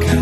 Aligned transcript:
가까 0.00 0.21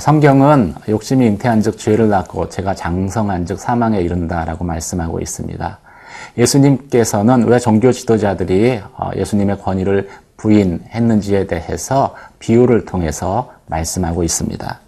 성경은 0.00 0.74
욕심이 0.88 1.26
잉태한 1.26 1.60
즉 1.60 1.78
죄를 1.78 2.08
낳고 2.08 2.48
제가 2.48 2.74
장성한 2.74 3.44
즉 3.44 3.60
사망에 3.60 4.00
이른다라고 4.00 4.64
말씀하고 4.64 5.20
있습니다. 5.20 5.78
예수님께서는 6.38 7.46
왜 7.46 7.58
종교 7.58 7.92
지도자들이 7.92 8.80
어, 8.96 9.10
예수님의 9.14 9.60
권위를 9.60 10.08
부인했는지에 10.38 11.46
대해서 11.46 12.14
비유를 12.38 12.86
통해서 12.86 13.52
말씀하고 13.66 14.22
있습니다. 14.22 14.80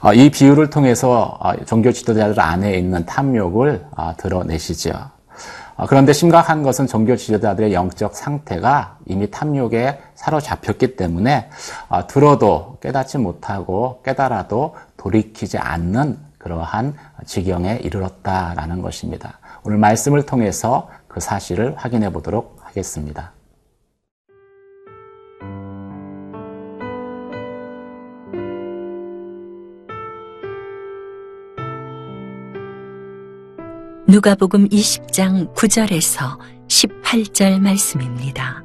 어, 0.00 0.14
이 0.14 0.30
비유를 0.30 0.70
통해서 0.70 1.38
종교 1.66 1.92
지도자들 1.92 2.40
안에 2.40 2.76
있는 2.76 3.04
탐욕을 3.06 3.84
드러내시죠. 4.16 5.11
그런데 5.88 6.12
심각한 6.12 6.62
것은 6.62 6.86
종교 6.86 7.16
지도자들의 7.16 7.72
영적 7.72 8.14
상태가 8.14 8.98
이미 9.06 9.30
탐욕에 9.30 10.00
사로잡혔기 10.14 10.96
때문에 10.96 11.50
들어도 12.08 12.78
깨닫지 12.80 13.18
못하고 13.18 14.00
깨달아도 14.04 14.76
돌이키지 14.96 15.58
않는 15.58 16.18
그러한 16.38 16.94
지경에 17.24 17.76
이르렀다라는 17.82 18.82
것입니다. 18.82 19.38
오늘 19.64 19.78
말씀을 19.78 20.26
통해서 20.26 20.88
그 21.08 21.20
사실을 21.20 21.74
확인해 21.76 22.12
보도록 22.12 22.58
하겠습니다. 22.62 23.32
누가복음 34.12 34.68
20장 34.68 35.54
9절에서 35.54 36.38
18절 36.68 37.58
말씀입니다. 37.60 38.62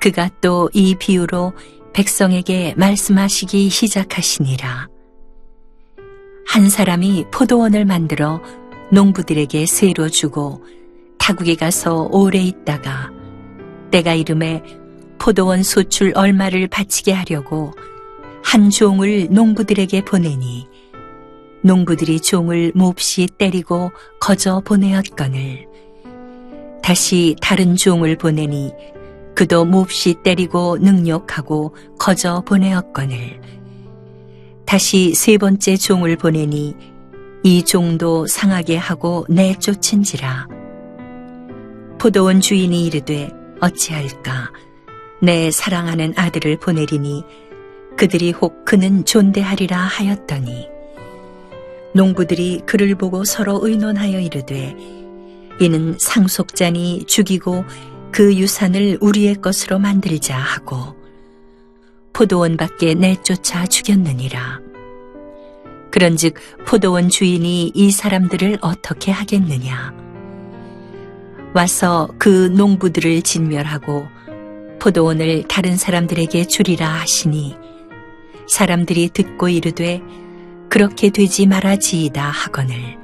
그가 0.00 0.28
또 0.40 0.68
이 0.74 0.96
비유로 0.96 1.52
백성에게 1.92 2.74
말씀하시기 2.76 3.70
시작하시니라. 3.70 4.88
한 6.48 6.68
사람이 6.68 7.26
포도원을 7.30 7.84
만들어 7.84 8.42
농부들에게 8.90 9.66
세로 9.66 10.08
주고 10.08 10.64
타국에 11.16 11.54
가서 11.54 12.08
오래 12.10 12.40
있다가 12.40 13.12
때가 13.92 14.14
이름에 14.14 14.64
포도원 15.20 15.62
소출 15.62 16.10
얼마를 16.16 16.66
바치게 16.66 17.12
하려고 17.12 17.70
한 18.42 18.68
종을 18.68 19.28
농부들에게 19.30 20.04
보내니 20.04 20.66
농부들이 21.62 22.20
종을 22.20 22.72
몹시 22.74 23.26
때리고 23.38 23.90
거저 24.20 24.60
보내었거늘. 24.64 25.66
다시 26.82 27.36
다른 27.40 27.76
종을 27.76 28.16
보내니 28.16 28.72
그도 29.34 29.64
몹시 29.64 30.14
때리고 30.22 30.78
능욕하고 30.78 31.74
거저 31.98 32.42
보내었거늘. 32.46 33.40
다시 34.64 35.14
세 35.14 35.38
번째 35.38 35.76
종을 35.76 36.16
보내니 36.16 36.74
이 37.42 37.62
종도 37.62 38.26
상하게 38.26 38.76
하고 38.76 39.24
내쫓은지라. 39.28 40.48
포도원 41.98 42.40
주인이 42.40 42.84
이르되 42.86 43.30
어찌할까? 43.60 44.52
내 45.20 45.50
사랑하는 45.50 46.14
아들을 46.16 46.58
보내리니 46.58 47.24
그들이 47.96 48.30
혹 48.30 48.64
그는 48.64 49.04
존대하리라 49.04 49.76
하였더니 49.76 50.77
농부들이 51.94 52.62
그를 52.66 52.94
보고 52.94 53.24
서로 53.24 53.60
의논하여 53.62 54.20
이르되 54.20 54.76
이는 55.60 55.96
상속자니 55.98 57.04
죽이고 57.06 57.64
그 58.12 58.34
유산을 58.36 58.98
우리의 59.00 59.36
것으로 59.36 59.78
만들자 59.78 60.36
하고 60.36 60.96
포도원 62.12 62.56
밖에 62.56 62.94
내쫓아 62.94 63.66
죽였느니라. 63.66 64.60
그런즉 65.90 66.34
포도원 66.66 67.08
주인이 67.08 67.72
이 67.74 67.90
사람들을 67.90 68.58
어떻게 68.60 69.10
하겠느냐? 69.10 69.94
와서 71.54 72.08
그 72.18 72.52
농부들을 72.54 73.22
진멸하고 73.22 74.06
포도원을 74.80 75.44
다른 75.48 75.76
사람들에게 75.76 76.44
주리라 76.46 76.86
하시니 76.88 77.56
사람들이 78.46 79.10
듣고 79.10 79.48
이르되 79.48 80.02
그렇게 80.68 81.10
되지 81.10 81.46
말아지이다 81.46 82.22
하거늘 82.22 82.98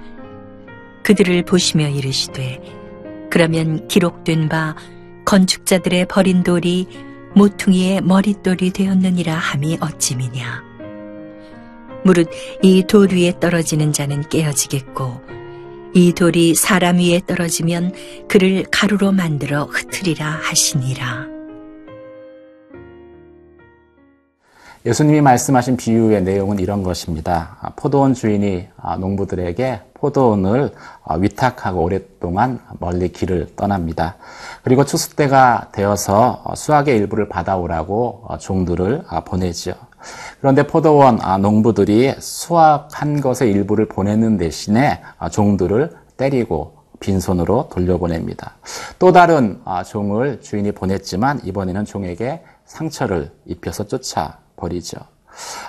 그들을 1.03 1.45
보시며 1.45 1.89
이르시되 1.89 2.61
그러면 3.31 3.89
기록된 3.89 4.49
바 4.49 4.77
건축자들의 5.25 6.07
버린 6.07 6.43
돌이 6.43 6.87
모퉁이의 7.35 8.03
머릿돌이 8.03 8.71
되었느니라 8.71 9.35
함이 9.35 9.79
어찌미냐 9.81 10.63
무릇 12.05 12.29
이 12.63 12.83
돌 12.87 13.09
위에 13.13 13.41
떨어지는 13.41 13.93
자는 13.93 14.29
깨어지겠고 14.29 15.23
이 15.95 16.13
돌이 16.13 16.55
사람 16.55 16.99
위에 16.99 17.23
떨어지면 17.27 17.93
그를 18.29 18.65
가루로 18.71 19.13
만들어 19.13 19.65
흩으리라 19.65 20.27
하시니라. 20.43 21.34
예수님이 24.87 25.22
말씀하신 25.22 25.78
비유의 25.78 26.25
내용은 26.25 26.59
이런 26.59 26.83
것입니다. 26.83 27.56
아, 27.62 27.71
포도원 27.75 28.12
주인이 28.12 28.69
아, 28.77 28.99
농부들에게 28.99 29.81
포도원을 29.95 30.72
아, 31.03 31.15
위탁하고 31.15 31.83
오랫동안 31.83 32.61
멀리 32.81 33.11
길을 33.11 33.56
떠납니다. 33.56 34.17
그리고 34.62 34.84
추수 34.84 35.17
때가 35.17 35.69
되어서 35.72 36.43
어, 36.45 36.55
수확의 36.55 36.99
일부를 36.99 37.31
받아오라고 37.31 38.25
어, 38.28 38.37
종들을 38.37 39.05
보내지요. 39.25 39.72
그런데 40.41 40.67
포도원 40.67 41.19
농부들이 41.41 42.16
수확한 42.19 43.22
것의 43.22 43.51
일부를 43.53 43.89
보내는 43.89 44.37
대신에 44.37 45.01
종들을 45.31 45.97
때리고 46.19 46.75
빈손으로 47.01 47.71
돌려보냅니다. 47.72 48.56
또 48.99 49.12
다른 49.12 49.62
종을 49.87 50.43
주인이 50.43 50.72
보냈지만 50.72 51.41
이번에는 51.43 51.87
종에게 51.87 52.43
상처를 52.66 53.33
입혀서 53.47 53.87
쫓아 53.87 54.44
버리죠. 54.65 54.97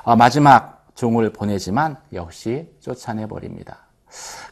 어, 0.03 0.15
마지막 0.15 0.85
종을 0.95 1.33
보내지만 1.33 1.97
역시 2.13 2.69
쫓아내 2.79 3.27
버립니다. 3.27 3.79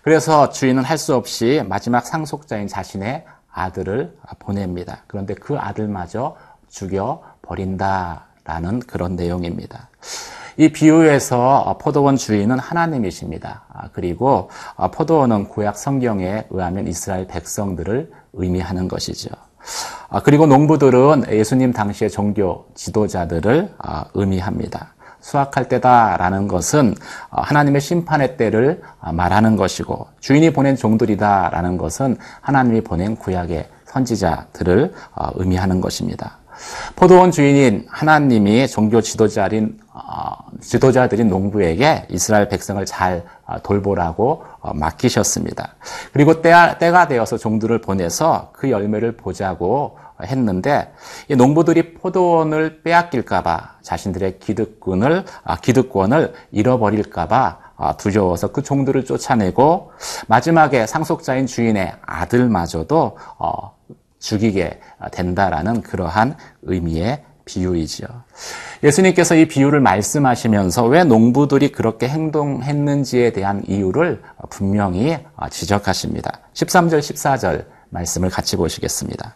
그래서 0.02 0.50
주인은 0.50 0.84
할 0.84 0.98
수 0.98 1.16
없이 1.16 1.64
마지막 1.68 2.06
상속자인 2.06 2.68
자신의 2.68 3.26
아들을 3.52 4.18
보냅니다. 4.40 5.04
그런데 5.08 5.34
그 5.36 5.58
아들마저 5.58 6.36
죽여 6.70 7.24
버린다라는 7.44 8.80
그런 8.82 9.16
내용입니다. 9.16 9.90
이 10.58 10.72
비유에서 10.72 11.78
포도원 11.80 12.18
주인은 12.18 12.60
하나님이십니다. 12.60 13.64
아, 13.74 13.90
그리고 13.94 14.50
포도원은 14.94 15.48
구약 15.50 15.78
성경에 15.78 16.46
의하면 16.50 16.88
이스라엘 16.88 17.26
백성들을 17.28 18.12
의미하는 18.34 18.88
것이죠. 18.88 19.30
아, 20.14 20.22
그리고 20.22 20.46
농부들은 20.46 21.26
예수님 21.32 21.74
당시의 21.74 22.12
종교 22.12 22.68
지도자들을 22.76 23.74
아, 23.80 24.06
의미합니다. 24.14 24.94
수확할 25.22 25.68
때다라는 25.68 26.48
것은 26.48 26.94
아, 27.32 27.42
하나님의 27.42 27.82
심판의 27.82 28.38
때를 28.38 28.84
말하는 29.12 29.56
것이고 29.56 30.06
주인이 30.20 30.54
보낸 30.54 30.76
종들이다라는 30.76 31.80
것은 31.80 32.18
하나님이 32.42 32.82
보낸 32.82 33.16
구약의 33.16 33.68
선지자들을 33.86 34.94
의미하는 35.36 35.82
것입니다. 35.82 36.38
포도원 36.96 37.32
주인인 37.32 37.88
하나님이 37.90 38.68
종교 38.68 39.02
지도자인 39.02 39.80
지도자들인 40.62 41.28
농부에게 41.28 42.06
이스라엘 42.10 42.50
백성을 42.50 42.84
잘 42.86 43.24
돌보라고 43.60 44.44
어, 44.60 44.74
맡기셨습니다. 44.74 45.76
그리고 46.12 46.42
때가, 46.42 46.78
때가 46.78 47.08
되어서 47.08 47.38
종들을 47.38 47.80
보내서 47.82 48.52
그 48.54 48.72
열매를 48.72 49.18
보자고 49.18 49.98
했는데 50.22 50.94
농부들이 51.36 51.96
포도원을 51.96 52.82
빼앗길까봐 52.84 53.78
자신들의 53.82 54.40
기득권을 54.40 55.26
아, 55.44 55.58
기득권을 55.58 56.34
잃어버릴까봐 56.52 57.60
아, 57.76 57.98
두려워서 57.98 58.52
그 58.52 58.62
종들을 58.62 59.04
쫓아내고 59.06 59.92
마지막에 60.28 60.86
상속자인 60.86 61.48
주인의 61.48 61.94
아들마저도 62.02 63.18
어, 63.40 63.76
죽이게 64.20 64.80
된다라는 65.12 65.82
그러한 65.82 66.38
의미의 66.62 67.24
비유이지요. 67.46 68.08
예수님께서 68.84 69.36
이 69.36 69.48
비유를 69.48 69.80
말씀하시면서 69.80 70.86
왜 70.86 71.04
농부들이 71.04 71.72
그렇게 71.72 72.08
행동했는지에 72.08 73.32
대한 73.32 73.64
이유를 73.68 74.22
분명히 74.50 75.18
지적하십니다. 75.50 76.40
13절, 76.54 77.00
14절 77.00 77.66
말씀을 77.90 78.30
같이 78.30 78.56
보시겠습니다. 78.56 79.36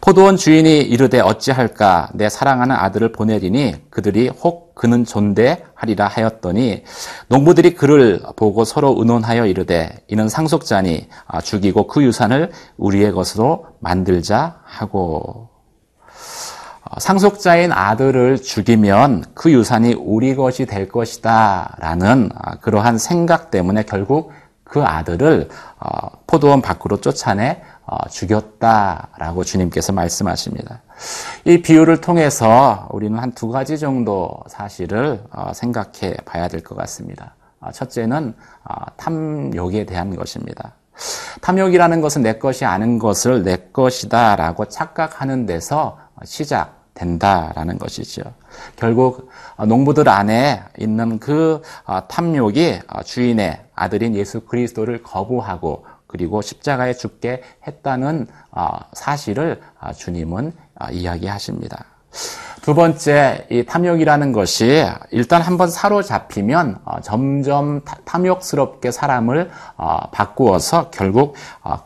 포도원 0.00 0.36
주인이 0.36 0.80
이르되 0.80 1.20
어찌할까 1.20 2.10
내 2.14 2.28
사랑하는 2.28 2.74
아들을 2.74 3.12
보내리니 3.12 3.90
그들이 3.90 4.28
혹 4.28 4.74
그는 4.74 5.04
존대하리라 5.04 6.08
하였더니 6.08 6.82
농부들이 7.28 7.74
그를 7.74 8.20
보고 8.34 8.64
서로 8.64 8.96
의논하여 8.98 9.46
이르되 9.46 10.02
이는 10.08 10.28
상속자니 10.28 11.08
죽이고 11.44 11.86
그 11.86 12.02
유산을 12.02 12.50
우리의 12.78 13.12
것으로 13.12 13.66
만들자 13.78 14.60
하고 14.64 15.20
어, 15.24 15.51
상속자인 16.98 17.72
아들을 17.72 18.42
죽이면 18.42 19.24
그 19.34 19.52
유산이 19.52 19.94
우리 19.94 20.34
것이 20.34 20.66
될 20.66 20.88
것이다 20.88 21.76
라는 21.78 22.30
아, 22.34 22.56
그러한 22.56 22.98
생각 22.98 23.50
때문에 23.50 23.84
결국 23.84 24.32
그 24.64 24.82
아들을 24.82 25.48
어, 25.80 26.08
포도원 26.26 26.62
밖으로 26.62 27.00
쫓아내 27.00 27.62
어, 27.86 28.08
죽였다라고 28.08 29.44
주님께서 29.44 29.92
말씀하십니다. 29.92 30.82
이 31.44 31.60
비유를 31.62 32.00
통해서 32.00 32.88
우리는 32.90 33.18
한 33.18 33.32
두 33.34 33.48
가지 33.48 33.78
정도 33.78 34.30
사실을 34.48 35.22
생각해 35.52 36.14
봐야 36.24 36.48
될 36.48 36.62
것 36.62 36.76
같습니다. 36.76 37.34
첫째는 37.72 38.34
탐욕에 38.96 39.84
대한 39.84 40.14
것입니다. 40.14 40.72
탐욕이라는 41.40 42.00
것은 42.00 42.22
내 42.22 42.34
것이 42.34 42.64
아닌 42.64 42.98
것을 42.98 43.42
내 43.42 43.56
것이다라고 43.72 44.66
착각하는 44.66 45.46
데서 45.46 45.98
시작 46.24 46.81
된다라는 47.02 47.78
것이죠. 47.78 48.22
결국 48.76 49.28
농부들 49.58 50.08
안에 50.08 50.62
있는 50.78 51.18
그 51.18 51.60
탐욕이 52.08 52.78
주인의 53.04 53.60
아들인 53.74 54.14
예수 54.14 54.42
그리스도를 54.42 55.02
거부하고 55.02 55.84
그리고 56.06 56.42
십자가에 56.42 56.92
죽게 56.92 57.42
했다는 57.66 58.28
사실을 58.92 59.60
주님은 59.96 60.52
이야기하십니다. 60.92 61.86
두 62.60 62.74
번째, 62.74 63.46
이 63.50 63.64
탐욕이라는 63.64 64.30
것이 64.30 64.86
일단 65.10 65.42
한번 65.42 65.68
사로잡히면 65.68 66.78
점점 67.02 67.80
탐욕스럽게 68.04 68.92
사람을 68.92 69.50
바꾸어서 70.12 70.90
결국 70.90 71.34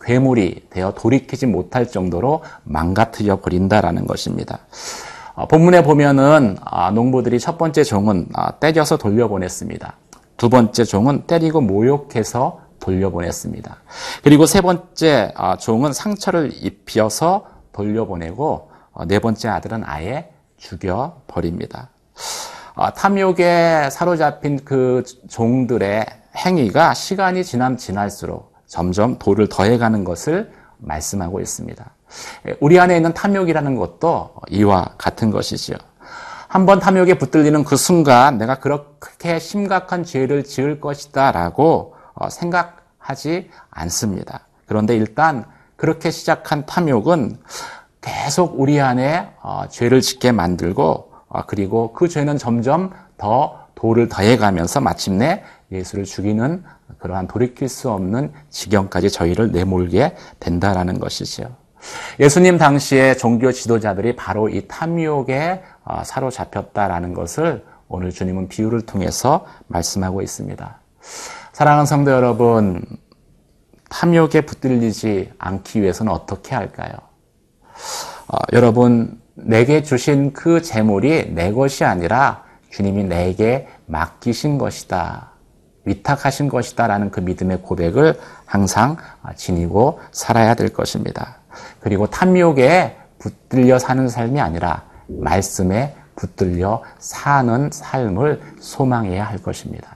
괴물이 0.05 0.67
되어 0.69 0.93
돌이키지 0.93 1.47
못할 1.47 1.89
정도로 1.89 2.43
망가뜨려 2.65 3.41
버린다라는 3.41 4.07
것입니다. 4.07 4.59
본문에 5.45 5.83
보면은 5.83 6.57
농부들이 6.95 7.39
첫 7.39 7.59
번째 7.59 7.85
종은 7.85 8.29
때려서 8.59 8.97
돌려보냈습니다. 8.97 9.97
두 10.39 10.49
번째 10.49 10.85
종은 10.85 11.27
때리고 11.27 11.61
모욕해서 11.61 12.61
돌려보냈습니다. 12.81 13.77
그리고 14.23 14.47
세 14.47 14.61
번째 14.61 15.35
종은 15.61 15.93
상처를 15.93 16.53
입혀서 16.55 17.47
돌려보내고 17.73 18.71
네 19.09 19.19
번째 19.19 19.49
아들은 19.49 19.83
아예 19.85 20.31
죽여 20.57 21.21
버립니다. 21.27 21.91
탐욕에 22.97 23.91
사로잡힌 23.91 24.61
그 24.65 25.03
종들의 25.29 26.07
행위가 26.37 26.95
시간이 26.95 27.45
지남 27.45 27.77
지날수록 27.77 28.55
점점 28.67 29.19
돌을 29.19 29.49
더해가는 29.49 30.05
것을 30.05 30.51
말씀하고 30.79 31.41
있습니다. 31.41 31.91
우리 32.61 32.79
안에 32.79 32.97
있는 32.97 33.13
탐욕이라는 33.15 33.77
것도 33.77 34.35
이와 34.51 34.95
같은 34.99 35.31
것이지요. 35.31 35.77
한번 36.49 36.79
탐욕에 36.79 37.19
붙들리는 37.19 37.65
그 37.65 37.77
순간 37.77 38.39
내가 38.39 38.61
그렇게 38.61 39.39
심각한 39.39 40.05
죄를 40.05 40.45
지을 40.45 40.81
것이다 40.81 41.33
라고 41.33 41.95
어, 42.15 42.31
생각하지 42.31 43.51
않습니다. 43.71 44.47
그런데 44.67 44.97
일단 44.97 45.45
그렇게 45.77 46.11
시작한 46.11 46.65
탐욕은 46.65 47.39
계속 48.01 48.59
우리 48.59 48.81
안에 48.81 49.35
어, 49.43 49.65
죄를 49.69 50.01
짓게 50.01 50.33
만들고 50.33 51.13
어, 51.29 51.43
그리고 51.47 51.93
그 51.93 52.09
죄는 52.09 52.39
점점 52.39 52.91
더 53.19 53.67
돌을 53.75 54.09
더해가면서 54.09 54.81
마침내 54.81 55.43
예수를 55.71 56.05
죽이는 56.05 56.65
그러한 57.07 57.29
돌이킬 57.29 57.69
수 57.69 57.91
없는 57.91 58.33
지경까지 58.51 59.11
저희를 59.11 59.53
내몰게 59.53 60.17
된다라는 60.41 60.99
것이지요. 60.99 61.55
예수님 62.19 62.59
당시에 62.59 63.15
종교 63.15 63.53
지도자들이 63.53 64.17
바로 64.17 64.49
이 64.49 64.67
탐욕에 64.67 65.63
어, 65.85 66.03
사로잡혔다라는 66.05 67.15
것을 67.15 67.65
오늘 67.89 68.11
주님은 68.11 68.49
비유를 68.49 68.83
통해서 68.83 69.47
말씀하고 69.69 70.21
있습니다. 70.21 70.81
사랑하는 71.53 71.87
성도 71.87 72.11
여러분, 72.11 72.85
탐욕에 73.89 74.41
붙들리지 74.41 75.33
않기 75.39 75.83
위해서는 75.83 76.13
어떻게 76.13 76.57
할까요? 76.57 76.91
어, 78.27 78.37
여러분, 78.53 79.21
내게 79.35 79.85
주신 79.85 80.33
그 80.33 80.61
재물이 80.61 81.35
내 81.35 81.53
것이 81.53 81.85
아니라 81.85 82.43
주님이 82.71 83.05
내게 83.05 83.69
맡기신 83.87 84.59
것이다. 84.59 85.36
위탁하신 85.87 86.49
것이다. 86.49 86.87
라는 86.87 87.11
그 87.11 87.21
믿음의 87.21 87.63
고백을 87.63 88.19
항상 88.45 88.97
지니고 89.35 90.01
살아야 90.13 90.55
될 90.55 90.69
것입니다. 90.69 91.39
그리고 91.81 92.07
탐욕에 92.07 92.97
붙들려 93.19 93.79
사는 93.79 94.07
삶이 94.09 94.41
아니라 94.41 94.83
말씀에 95.07 95.97
붙들려 96.17 96.83
사는 96.99 97.71
삶을 97.73 98.41
소망해야 98.61 99.25
할 99.25 99.39
것입니다. 99.39 99.96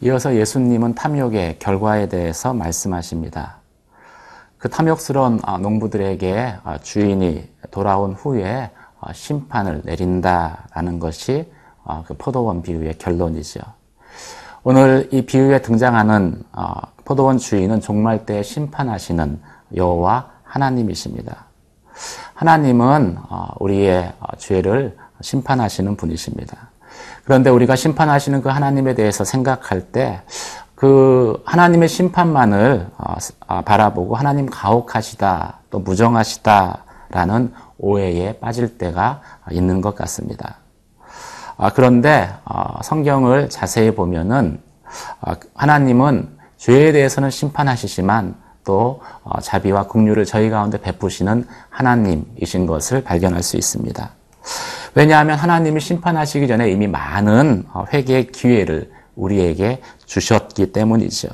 이어서 0.00 0.36
예수님은 0.36 0.94
탐욕의 0.94 1.58
결과에 1.58 2.08
대해서 2.08 2.52
말씀하십니다. 2.52 3.56
그 4.58 4.68
탐욕스러운 4.68 5.40
아, 5.42 5.56
농부들에게 5.56 6.56
아, 6.64 6.78
주인이 6.78 7.48
돌아온 7.70 8.12
후에 8.12 8.70
아, 9.00 9.12
심판을 9.12 9.82
내린다라는 9.84 10.98
것이 10.98 11.50
그 12.06 12.14
포도원 12.14 12.62
비유의 12.62 12.98
결론이죠. 12.98 13.60
오늘 14.64 15.08
이 15.12 15.24
비유에 15.24 15.62
등장하는 15.62 16.42
포도원 17.04 17.38
주인은 17.38 17.80
종말 17.80 18.26
때 18.26 18.42
심판하시는 18.42 19.40
여호와 19.76 20.30
하나님이십니다. 20.42 21.44
하나님은 22.34 23.18
우리의 23.60 24.12
죄를 24.38 24.96
심판하시는 25.20 25.96
분이십니다. 25.96 26.70
그런데 27.24 27.50
우리가 27.50 27.76
심판하시는 27.76 28.42
그 28.42 28.48
하나님에 28.48 28.94
대해서 28.94 29.24
생각할 29.24 29.80
때 29.80 30.20
그 30.76 31.42
하나님의 31.46 31.88
심판만을 31.88 32.88
어, 32.98 33.14
아, 33.48 33.62
바라보고 33.62 34.14
하나님 34.14 34.46
가혹하시다 34.46 35.60
또 35.70 35.78
무정하시다라는 35.80 37.52
오해에 37.78 38.38
빠질 38.38 38.76
때가 38.76 39.22
있는 39.50 39.80
것 39.80 39.96
같습니다. 39.96 40.58
아, 41.56 41.72
그런데 41.72 42.28
어, 42.44 42.82
성경을 42.82 43.48
자세히 43.48 43.90
보면은 43.94 44.60
아, 45.22 45.34
하나님은 45.54 46.36
죄에 46.58 46.92
대해서는 46.92 47.30
심판하시지만 47.30 48.34
또 48.62 49.00
어, 49.24 49.40
자비와 49.40 49.86
긍휼을 49.86 50.26
저희 50.26 50.50
가운데 50.50 50.78
베푸시는 50.78 51.46
하나님이신 51.70 52.66
것을 52.66 53.02
발견할 53.02 53.42
수 53.42 53.56
있습니다. 53.56 54.10
왜냐하면 54.96 55.36
하나님이 55.36 55.78
심판하시기 55.78 56.48
전에 56.48 56.70
이미 56.70 56.86
많은 56.86 57.64
어, 57.74 57.84
회개의 57.92 58.28
기회를 58.28 58.90
우리에게 59.14 59.82
주셨기 60.06 60.72
때문이죠. 60.72 61.28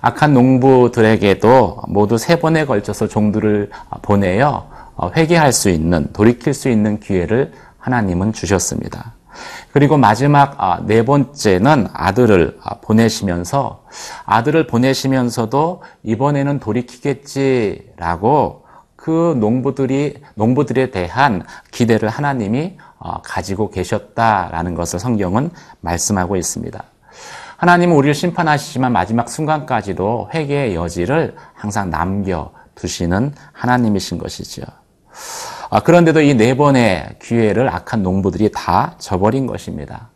악한 0.00 0.34
농부들에게도 0.34 1.82
모두 1.86 2.18
세 2.18 2.40
번에 2.40 2.66
걸쳐서 2.66 3.06
종들을 3.06 3.70
보내어 4.02 4.68
어, 4.96 5.12
회개할 5.14 5.52
수 5.52 5.70
있는, 5.70 6.12
돌이킬 6.12 6.54
수 6.54 6.68
있는 6.68 6.98
기회를 6.98 7.52
하나님은 7.78 8.32
주셨습니다. 8.32 9.14
그리고 9.72 9.96
마지막 9.96 10.56
아, 10.58 10.80
네 10.84 11.04
번째는 11.04 11.86
아들을 11.92 12.58
아, 12.64 12.80
보내시면서 12.80 13.84
아들을 14.24 14.66
보내시면서도 14.66 15.84
이번에는 16.02 16.58
돌이키겠지라고 16.58 18.61
그 19.02 19.34
농부들이 19.40 20.22
농부들에 20.36 20.92
대한 20.92 21.42
기대를 21.72 22.08
하나님이 22.08 22.78
어, 23.00 23.20
가지고 23.20 23.68
계셨다라는 23.70 24.76
것을 24.76 25.00
성경은 25.00 25.50
말씀하고 25.80 26.36
있습니다. 26.36 26.80
하나님은 27.56 27.96
우리를 27.96 28.14
심판하시지만 28.14 28.92
마지막 28.92 29.28
순간까지도 29.28 30.30
회개의 30.32 30.76
여지를 30.76 31.34
항상 31.52 31.90
남겨 31.90 32.52
두시는 32.76 33.34
하나님이신 33.52 34.18
것이죠. 34.18 34.62
아, 35.68 35.80
그런데도 35.80 36.20
이 36.20 36.36
네 36.36 36.56
번의 36.56 37.16
기회를 37.20 37.74
악한 37.74 38.04
농부들이 38.04 38.52
다 38.52 38.94
저버린 38.98 39.48
것입니다. 39.48 40.10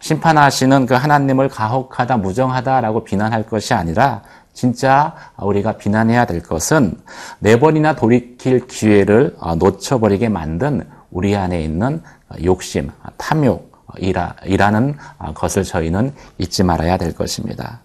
심판하시는 0.00 0.86
그 0.86 0.94
하나님을 0.94 1.48
가혹하다, 1.48 2.16
무정하다라고 2.16 3.04
비난할 3.04 3.44
것이 3.46 3.74
아니라 3.74 4.22
진짜 4.58 5.14
우리가 5.40 5.76
비난해야 5.76 6.24
될 6.24 6.42
것은 6.42 6.96
네 7.38 7.60
번이나 7.60 7.94
돌이킬 7.94 8.66
기회를 8.66 9.36
어, 9.38 9.54
놓쳐버리게 9.54 10.28
만든 10.30 10.84
우리 11.12 11.36
안에 11.36 11.62
있는 11.62 12.02
욕심, 12.42 12.90
탐욕이라는 13.18 14.96
것을 15.34 15.62
저희는 15.62 16.12
잊지 16.38 16.64
말아야 16.64 16.96
될 16.96 17.14
것입니다. 17.14 17.82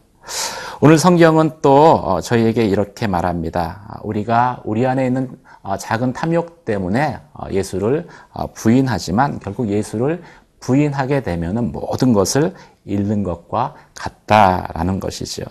오늘 0.81 0.97
성경은 0.97 1.61
또 1.61 1.93
어, 1.93 2.21
저희에게 2.21 2.65
이렇게 2.65 3.05
말합니다. 3.05 3.99
우리가 4.01 4.61
우리 4.63 4.87
안에 4.87 5.05
있는 5.05 5.29
어, 5.61 5.77
작은 5.77 6.13
탐욕 6.13 6.65
때문에 6.65 7.19
예수를 7.51 8.07
부인하지만 8.55 9.37
결국 9.37 9.69
예수를 9.69 10.23
부인하게 10.59 11.21
되면 11.21 11.71
모든 11.71 12.13
것을 12.13 12.55
잃는 12.83 13.21
것과 13.21 13.75
같다라는 13.93 14.99
것이죠. 14.99 15.43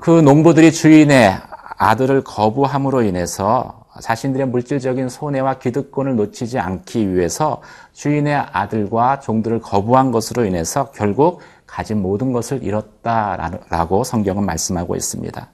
그 0.00 0.10
농부들이 0.10 0.72
주인의 0.72 1.36
아들을 1.76 2.24
거부함으로 2.24 3.02
인해서 3.02 3.84
자신들의 4.00 4.46
물질적인 4.48 5.10
손해와 5.10 5.58
기득권을 5.58 6.16
놓치지 6.16 6.58
않기 6.58 7.14
위해서 7.14 7.60
주인의 7.92 8.34
아들과 8.34 9.20
종들을 9.20 9.60
거부한 9.60 10.10
것으로 10.10 10.46
인해서 10.46 10.90
결국 10.92 11.42
가진 11.66 12.00
모든 12.00 12.32
것을 12.32 12.62
잃었다라고 12.62 14.04
성경은 14.04 14.46
말씀하고 14.46 14.96
있습니다. 14.96 15.48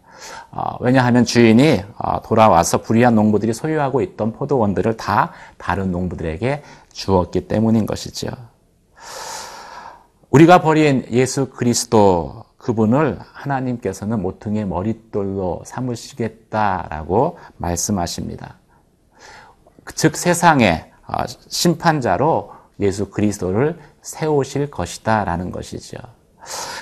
어, 0.52 0.76
왜냐하면 0.78 1.24
주인이 1.24 1.82
어, 1.98 2.22
돌아와서 2.22 2.82
불의한 2.82 3.16
농부들이 3.16 3.52
소유하고 3.52 4.00
있던 4.00 4.32
포도원들을 4.32 4.96
다 4.96 5.32
다른 5.58 5.90
농부들에게 5.90 6.62
주었기 6.92 7.48
때문인 7.48 7.84
것이죠. 7.84 8.28
우리가 10.30 10.60
버린 10.60 11.04
예수 11.10 11.50
그리스도 11.50 12.45
그분을 12.66 13.20
하나님께서는 13.32 14.20
모퉁이의 14.22 14.66
머릿돌로 14.66 15.62
삼으시겠다라고 15.64 17.38
말씀하십니다. 17.58 18.56
즉 19.94 20.16
세상의 20.16 20.90
어, 21.06 21.22
심판자로 21.46 22.50
예수 22.80 23.08
그리스도를 23.10 23.78
세우실 24.02 24.72
것이다라는 24.72 25.52
것이죠. 25.52 25.96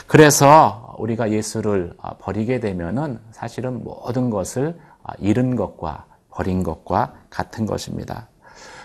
그래서 0.06 0.96
우리가 0.98 1.30
예수를 1.30 1.92
어, 1.98 2.16
버리게 2.16 2.60
되면은 2.60 3.20
사실은 3.30 3.84
모든 3.84 4.30
것을 4.30 4.80
어, 5.02 5.12
잃은 5.18 5.54
것과 5.54 6.06
버린 6.30 6.62
것과 6.62 7.12
같은 7.28 7.66
것입니다. 7.66 8.28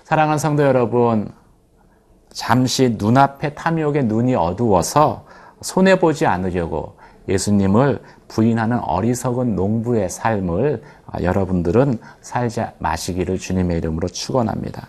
사랑하는 0.03 0.37
성도 0.37 0.63
여러분, 0.63 1.31
잠시 2.33 2.97
눈앞에 2.97 3.53
탐욕의 3.53 4.03
눈이 4.03 4.35
어두워서 4.35 5.28
손해보지 5.61 6.25
않으려고 6.25 6.97
예수님을 7.27 8.01
부인하는 8.27 8.79
어리석은 8.79 9.55
농부의 9.55 10.09
삶을 10.09 10.81
아, 11.07 11.21
여러분들은 11.21 11.99
살지 12.21 12.63
마시기를 12.79 13.37
주님의 13.37 13.77
이름으로 13.77 14.07
축원합니다. 14.07 14.87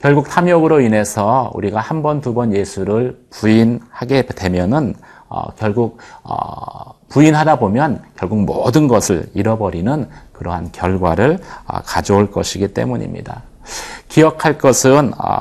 결국 0.00 0.28
탐욕으로 0.28 0.80
인해서 0.80 1.50
우리가 1.54 1.80
한 1.80 2.02
번, 2.02 2.20
두 2.20 2.34
번 2.34 2.52
예수를 2.54 3.18
부인하게 3.30 4.26
되면은 4.26 4.94
어, 5.28 5.50
결국 5.54 5.98
어, 6.22 6.94
부인하다 7.08 7.58
보면 7.58 8.02
결국 8.16 8.44
모든 8.44 8.86
것을 8.86 9.26
잃어버리는 9.34 10.08
그러한 10.32 10.72
결과를 10.72 11.38
어, 11.66 11.78
가져올 11.82 12.30
것이기 12.30 12.74
때문입니다. 12.74 13.42
기억할 14.08 14.58
것은 14.58 15.12
어, 15.16 15.38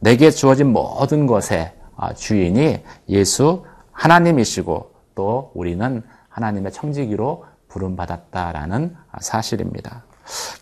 내게 0.00 0.30
주어진 0.30 0.72
모든 0.72 1.26
것의 1.26 1.72
어, 1.96 2.12
주인이 2.14 2.82
예수 3.10 3.64
하나님이시고 4.00 4.92
또 5.14 5.50
우리는 5.54 6.02
하나님의 6.30 6.72
청지기로 6.72 7.44
부름받았다라는 7.68 8.96
사실입니다. 9.20 10.04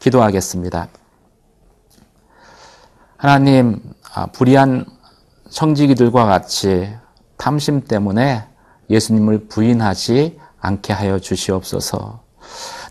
기도하겠습니다. 0.00 0.88
하나님, 3.16 3.80
아, 4.12 4.26
불의한 4.26 4.86
청지기들과 5.50 6.24
같이 6.24 6.92
탐심 7.36 7.82
때문에 7.82 8.44
예수님을 8.90 9.46
부인하지 9.46 10.40
않게 10.58 10.92
하여 10.92 11.20
주시옵소서. 11.20 12.20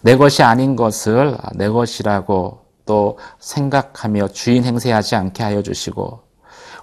내 0.02 0.16
것이 0.16 0.44
아닌 0.44 0.78
것을 0.78 1.38
내 1.56 1.68
것이라고 1.68 2.62
또 2.86 3.18
생각하며 3.40 4.30
주인 4.30 4.64
행세하지 4.64 5.16
않게 5.16 5.44
하여 5.44 5.62
주시고 5.62 6.22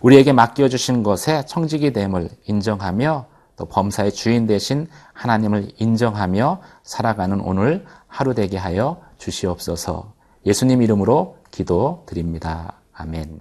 우리에게 0.02 0.34
맡겨 0.34 0.68
주신 0.68 1.02
것에 1.02 1.46
청지기 1.46 1.94
됨을 1.94 2.28
인정하며 2.44 3.33
또 3.56 3.66
범사의 3.66 4.12
주인 4.12 4.46
대신 4.46 4.88
하나님을 5.12 5.72
인정하며 5.78 6.60
살아가는 6.82 7.40
오늘 7.40 7.84
하루 8.06 8.34
되게 8.34 8.56
하여 8.56 9.00
주시옵소서 9.18 10.12
예수님 10.46 10.82
이름으로 10.82 11.38
기도 11.50 12.02
드립니다. 12.06 12.74
아멘. 12.92 13.40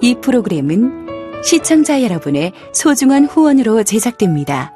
이 0.00 0.14
프로그램은 0.20 1.42
시청자 1.42 2.02
여러분의 2.02 2.52
소중한 2.72 3.24
후원으로 3.24 3.82
제작됩니다. 3.82 4.75